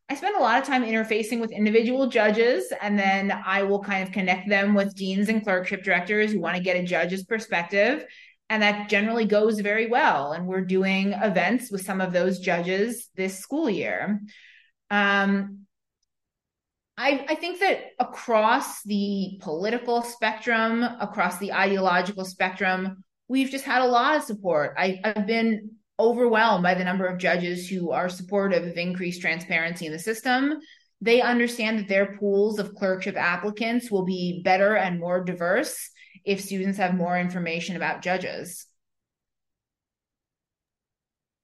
[0.07, 4.03] I spend a lot of time interfacing with individual judges, and then I will kind
[4.03, 8.05] of connect them with deans and clerkship directors who want to get a judge's perspective.
[8.49, 10.33] And that generally goes very well.
[10.33, 14.21] And we're doing events with some of those judges this school year.
[14.91, 15.65] Um,
[16.97, 23.81] I, I, think that across the political spectrum, across the ideological spectrum, we've just had
[23.81, 24.75] a lot of support.
[24.77, 29.85] I, have been overwhelmed by the number of judges who are supportive of increased transparency
[29.85, 30.59] in the system.
[31.01, 35.89] They understand that their pools of clerkship applicants will be better and more diverse
[36.23, 38.65] if students have more information about judges.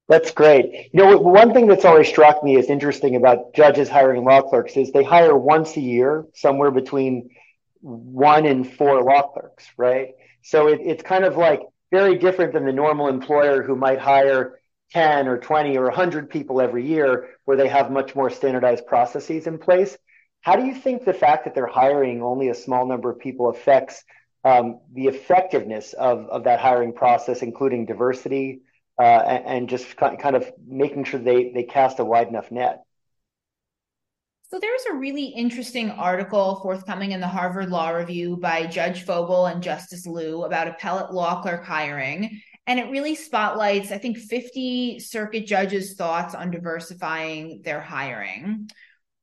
[0.07, 0.89] That's great.
[0.91, 4.75] You know, one thing that's always struck me as interesting about judges hiring law clerks
[4.75, 7.29] is they hire once a year, somewhere between
[7.79, 10.09] one and four law clerks, right?
[10.43, 14.59] So it, it's kind of like very different than the normal employer who might hire
[14.91, 19.47] 10 or 20 or 100 people every year where they have much more standardized processes
[19.47, 19.97] in place.
[20.41, 23.49] How do you think the fact that they're hiring only a small number of people
[23.49, 24.03] affects
[24.43, 28.61] um, the effectiveness of, of that hiring process, including diversity
[28.99, 32.83] uh, and, and, just kind of making sure they, they cast a wide enough net?
[34.51, 39.45] So there's a really interesting article forthcoming in the Harvard Law Review by Judge Fogel
[39.45, 42.41] and Justice Liu about appellate law clerk hiring.
[42.67, 48.69] And it really spotlights, I think, 50 circuit judges' thoughts on diversifying their hiring.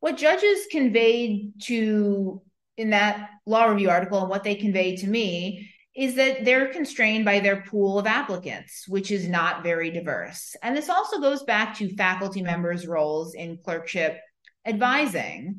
[0.01, 2.41] What judges conveyed to
[2.79, 7.27] in that law review article and what they conveyed to me is that they're constrained
[7.27, 10.57] by their pool of applicants, which is not very diverse.
[10.62, 14.21] And this also goes back to faculty members' roles in clerkship
[14.68, 15.59] advising.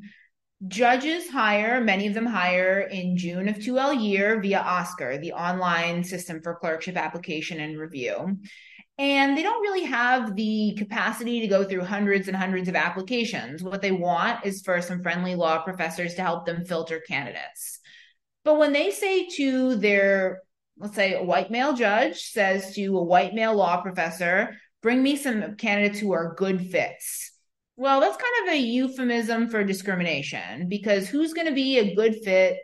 [0.68, 6.04] Judges hire, many of them hire in June of 2L year via Oscar, the online
[6.04, 8.36] system for clerkship application and review.
[8.98, 13.62] And they don't really have the capacity to go through hundreds and hundreds of applications.
[13.62, 17.78] What they want is for some friendly law professors to help them filter candidates.
[18.44, 20.42] But when they say to their,
[20.78, 25.16] let's say a white male judge says to a white male law professor, bring me
[25.16, 27.29] some candidates who are good fits
[27.80, 32.14] well, that's kind of a euphemism for discrimination because who's going to be a good
[32.22, 32.58] fit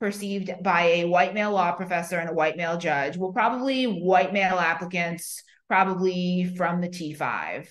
[0.00, 3.18] perceived by a white male law professor and a white male judge?
[3.18, 7.68] Well, probably white male applicants, probably from the T5.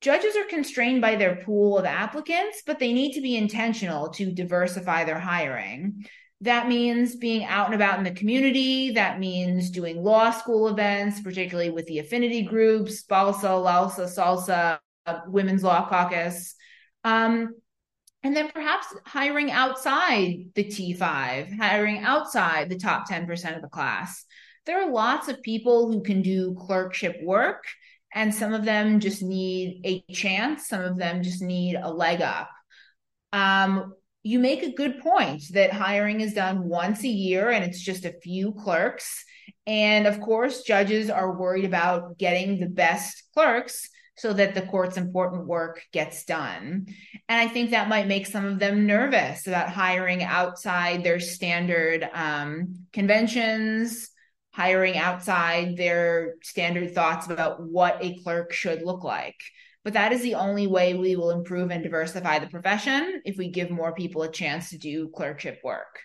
[0.00, 4.32] Judges are constrained by their pool of applicants, but they need to be intentional to
[4.32, 6.04] diversify their hiring.
[6.40, 8.90] That means being out and about in the community.
[8.90, 14.80] That means doing law school events, particularly with the affinity groups, Balsa, Lalsa, Salsa,
[15.26, 16.54] Women's Law Caucus.
[17.04, 17.54] Um,
[18.22, 24.24] and then perhaps hiring outside the T5, hiring outside the top 10% of the class.
[24.64, 27.64] There are lots of people who can do clerkship work
[28.14, 30.68] and some of them just need a chance.
[30.68, 32.48] Some of them just need a leg up.
[33.32, 37.80] Um, you make a good point that hiring is done once a year and it's
[37.80, 39.24] just a few clerks.
[39.66, 44.96] And of course, judges are worried about getting the best clerks so that the court's
[44.96, 46.86] important work gets done.
[47.28, 52.08] And I think that might make some of them nervous about hiring outside their standard
[52.12, 54.10] um, conventions,
[54.52, 59.36] hiring outside their standard thoughts about what a clerk should look like.
[59.82, 63.50] But that is the only way we will improve and diversify the profession if we
[63.50, 65.98] give more people a chance to do clerkship work.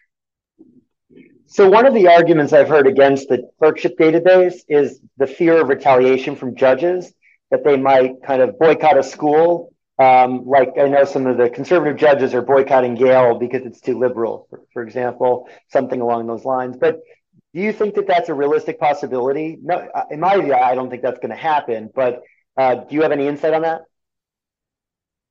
[1.45, 5.69] So, one of the arguments I've heard against the clerkship database is the fear of
[5.69, 7.13] retaliation from judges
[7.51, 9.73] that they might kind of boycott a school.
[9.99, 13.97] Um, like I know some of the conservative judges are boycotting Yale because it's too
[13.97, 16.77] liberal, for, for example, something along those lines.
[16.77, 16.99] But
[17.53, 19.57] do you think that that's a realistic possibility?
[19.61, 21.89] No, in my view, I don't think that's going to happen.
[21.95, 22.21] But
[22.55, 23.81] uh, do you have any insight on that?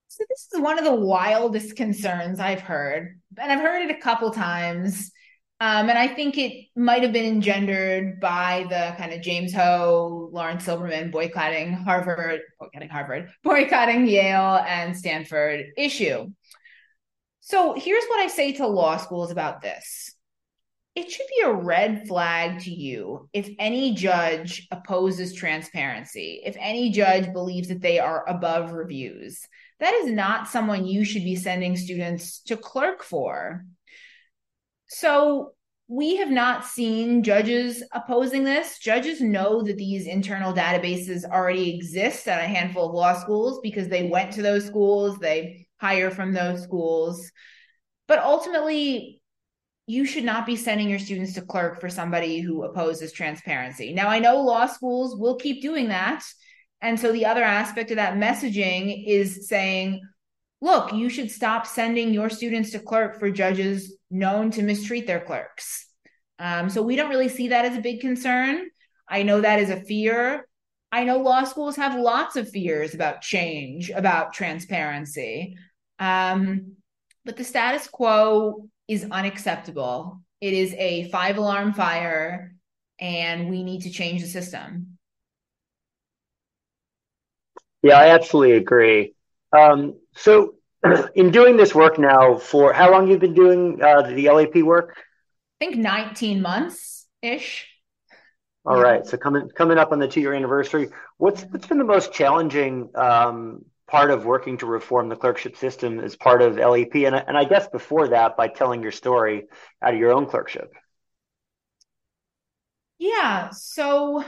[0.08, 4.00] So this is one of the wildest concerns I've heard, and I've heard it a
[4.00, 5.12] couple times.
[5.58, 10.28] Um, and I think it might have been engendered by the kind of James Ho,
[10.30, 16.30] Lauren Silverman boycotting Harvard, boycotting Harvard, boycotting Yale and Stanford issue.
[17.40, 20.16] So here's what I say to law schools about this
[20.96, 26.90] it should be a red flag to you if any judge opposes transparency, if any
[26.90, 29.42] judge believes that they are above reviews.
[29.78, 33.66] That is not someone you should be sending students to clerk for.
[34.88, 35.52] So
[35.88, 38.78] we have not seen judges opposing this.
[38.78, 43.88] Judges know that these internal databases already exist at a handful of law schools because
[43.88, 47.30] they went to those schools, they hire from those schools.
[48.08, 49.20] But ultimately,
[49.86, 53.94] you should not be sending your students to clerk for somebody who opposes transparency.
[53.94, 56.24] Now, I know law schools will keep doing that.
[56.80, 60.02] And so the other aspect of that messaging is saying,
[60.60, 65.20] look, you should stop sending your students to clerk for judges known to mistreat their
[65.20, 65.86] clerks.
[66.38, 68.68] Um, so we don't really see that as a big concern.
[69.08, 70.46] I know that is a fear.
[70.92, 75.56] I know law schools have lots of fears about change, about transparency.
[75.98, 76.76] Um,
[77.24, 80.20] but the status quo is unacceptable.
[80.40, 82.54] It is a five alarm fire,
[83.00, 84.98] and we need to change the system.
[87.82, 89.14] Yeah, I absolutely agree.
[89.52, 90.54] Um, so,
[91.14, 94.96] in doing this work now, for how long you've been doing uh, the LAP work?
[95.60, 97.66] I think 19 months ish.
[98.64, 98.82] All yeah.
[98.82, 99.06] right.
[99.06, 100.88] So coming coming up on the two year anniversary,
[101.18, 106.00] what's what's been the most challenging um, part of working to reform the clerkship system
[106.00, 109.44] as part of LAP, and and I guess before that by telling your story
[109.80, 110.72] out of your own clerkship.
[112.98, 113.50] Yeah.
[113.50, 114.24] So,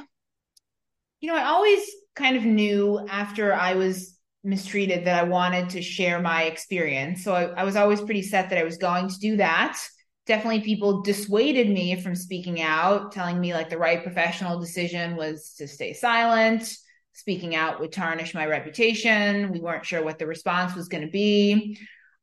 [1.20, 1.82] you know, I always
[2.14, 4.17] kind of knew after I was
[4.48, 7.22] mistreated that I wanted to share my experience.
[7.22, 9.78] So I, I was always pretty set that I was going to do that.
[10.26, 15.54] Definitely people dissuaded me from speaking out, telling me like the right professional decision was
[15.58, 16.76] to stay silent
[17.18, 19.50] speaking out would tarnish my reputation.
[19.50, 21.76] We weren't sure what the response was going to be.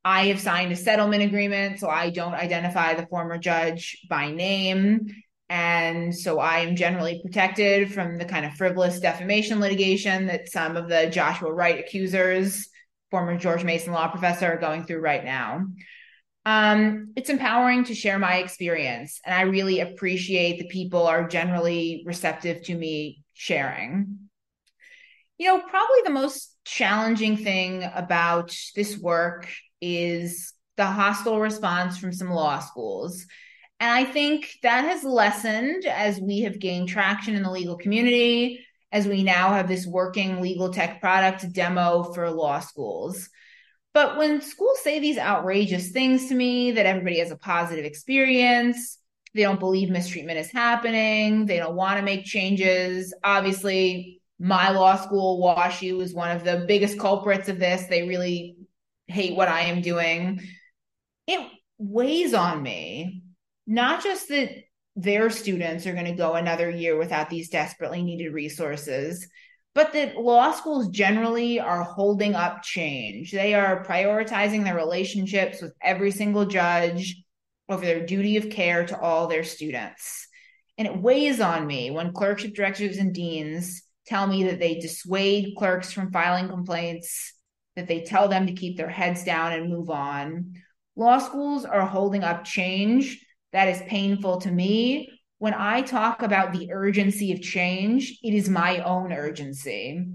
[0.05, 5.13] I have signed a settlement agreement, so I don't identify the former judge by name.
[5.55, 10.75] And so I am generally protected from the kind of frivolous defamation litigation that some
[10.75, 12.67] of the Joshua Wright accusers,
[13.09, 15.65] former George Mason law professor, are going through right now.
[16.45, 22.03] Um, it's empowering to share my experience, and I really appreciate the people are generally
[22.05, 24.27] receptive to me sharing.
[25.37, 29.47] You know, probably the most challenging thing about this work
[29.79, 33.25] is the hostile response from some law schools.
[33.79, 38.65] And I think that has lessened as we have gained traction in the legal community,
[38.91, 43.29] as we now have this working legal tech product demo for law schools.
[43.93, 48.97] But when schools say these outrageous things to me, that everybody has a positive experience,
[49.33, 54.97] they don't believe mistreatment is happening, they don't want to make changes, obviously, my law
[54.97, 57.85] school, WashU, is one of the biggest culprits of this.
[57.85, 58.57] They really
[59.07, 60.41] hate what I am doing.
[61.27, 61.39] It
[61.77, 63.23] weighs on me,
[63.67, 64.51] not just that
[64.95, 69.27] their students are going to go another year without these desperately needed resources,
[69.73, 73.31] but that law schools generally are holding up change.
[73.31, 77.21] They are prioritizing their relationships with every single judge
[77.67, 80.27] over their duty of care to all their students.
[80.77, 85.55] And it weighs on me when clerkship directors and deans tell me that they dissuade
[85.57, 87.33] clerks from filing complaints,
[87.75, 90.53] that they tell them to keep their heads down and move on.
[90.95, 93.24] Law schools are holding up change
[93.55, 98.49] that is painful to me when I talk about the urgency of change, it is
[98.49, 100.05] my own urgency.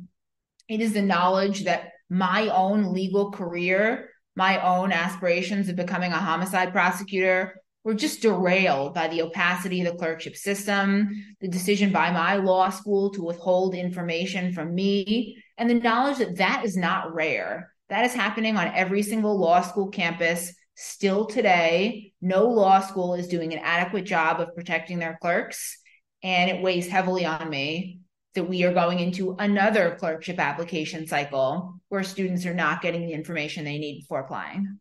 [0.68, 6.18] It is the knowledge that my own legal career, my own aspirations of becoming a
[6.18, 11.08] homicide prosecutor were just derailed by the opacity of the clerkship system,
[11.40, 16.36] the decision by my law school to withhold information from me, and the knowledge that
[16.36, 17.72] that is not rare.
[17.88, 22.12] That is happening on every single law school campus still today.
[22.22, 25.78] No law school is doing an adequate job of protecting their clerks,
[26.22, 28.00] and it weighs heavily on me
[28.34, 33.12] that we are going into another clerkship application cycle where students are not getting the
[33.12, 34.78] information they need before applying.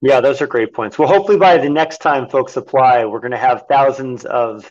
[0.00, 0.98] Yeah, those are great points.
[0.98, 4.70] Well, hopefully by the next time folks apply, we're going to have thousands of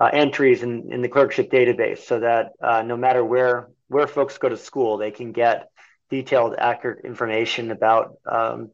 [0.00, 4.38] uh, entries in, in the clerkship database so that uh, no matter where where folks
[4.38, 5.68] go to school, they can get
[6.10, 8.70] detailed, accurate information about um,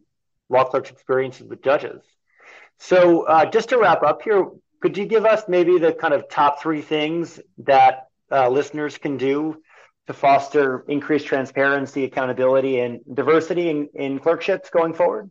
[0.48, 2.02] law clerks' experiences with judges.
[2.78, 4.48] So, uh, just to wrap up here,
[4.80, 9.16] could you give us maybe the kind of top three things that uh, listeners can
[9.16, 9.62] do
[10.06, 15.30] to foster increased transparency, accountability, and diversity in, in clerkships going forward?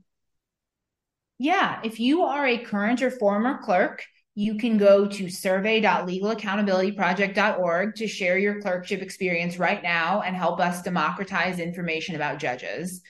[1.38, 4.04] Yeah, if you are a current or former clerk,
[4.36, 10.82] you can go to survey.legalaccountabilityproject.org to share your clerkship experience right now and help us
[10.82, 13.02] democratize information about judges.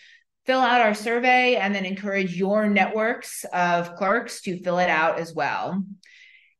[0.46, 5.18] Fill out our survey and then encourage your networks of clerks to fill it out
[5.18, 5.82] as well.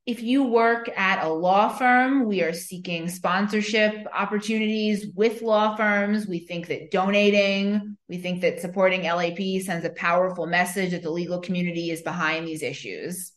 [0.06, 6.26] If you work at a law firm, we are seeking sponsorship opportunities with law firms.
[6.26, 11.10] We think that donating, we think that supporting LAP sends a powerful message that the
[11.10, 13.33] legal community is behind these issues.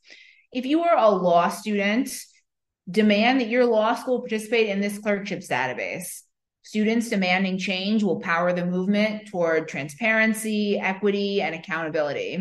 [0.53, 2.09] If you are a law student,
[2.89, 6.21] demand that your law school participate in this clerkships database.
[6.63, 12.35] Students demanding change will power the movement toward transparency, equity, and accountability.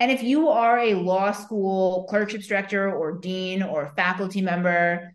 [0.00, 5.14] And if you are a law school clerkships director or dean or faculty member,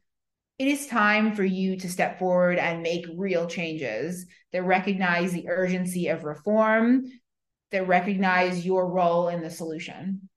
[0.58, 5.48] it is time for you to step forward and make real changes that recognize the
[5.48, 7.06] urgency of reform,
[7.72, 10.30] that recognize your role in the solution.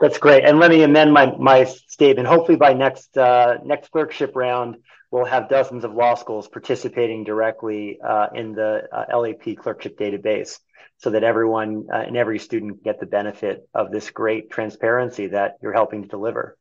[0.00, 0.44] That's great.
[0.44, 2.26] And let me amend my, my statement.
[2.26, 4.76] Hopefully by next uh, next clerkship round,
[5.10, 10.58] we'll have dozens of law schools participating directly uh, in the uh, LAP clerkship database
[10.98, 15.58] so that everyone uh, and every student get the benefit of this great transparency that
[15.62, 16.56] you're helping to deliver.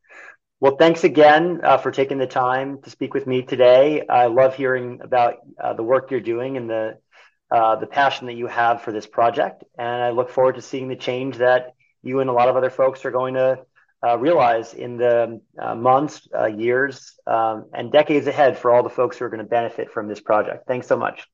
[0.60, 4.06] Well, thanks again uh, for taking the time to speak with me today.
[4.10, 6.98] I love hearing about uh, the work you're doing and the
[7.52, 10.88] uh, the passion that you have for this project, and I look forward to seeing
[10.88, 13.60] the change that you and a lot of other folks are going to
[14.06, 19.18] uh, realize in the uh, months, years, um, and decades ahead for all the folks
[19.18, 20.68] who are going to benefit from this project.
[20.68, 21.28] Thanks so much.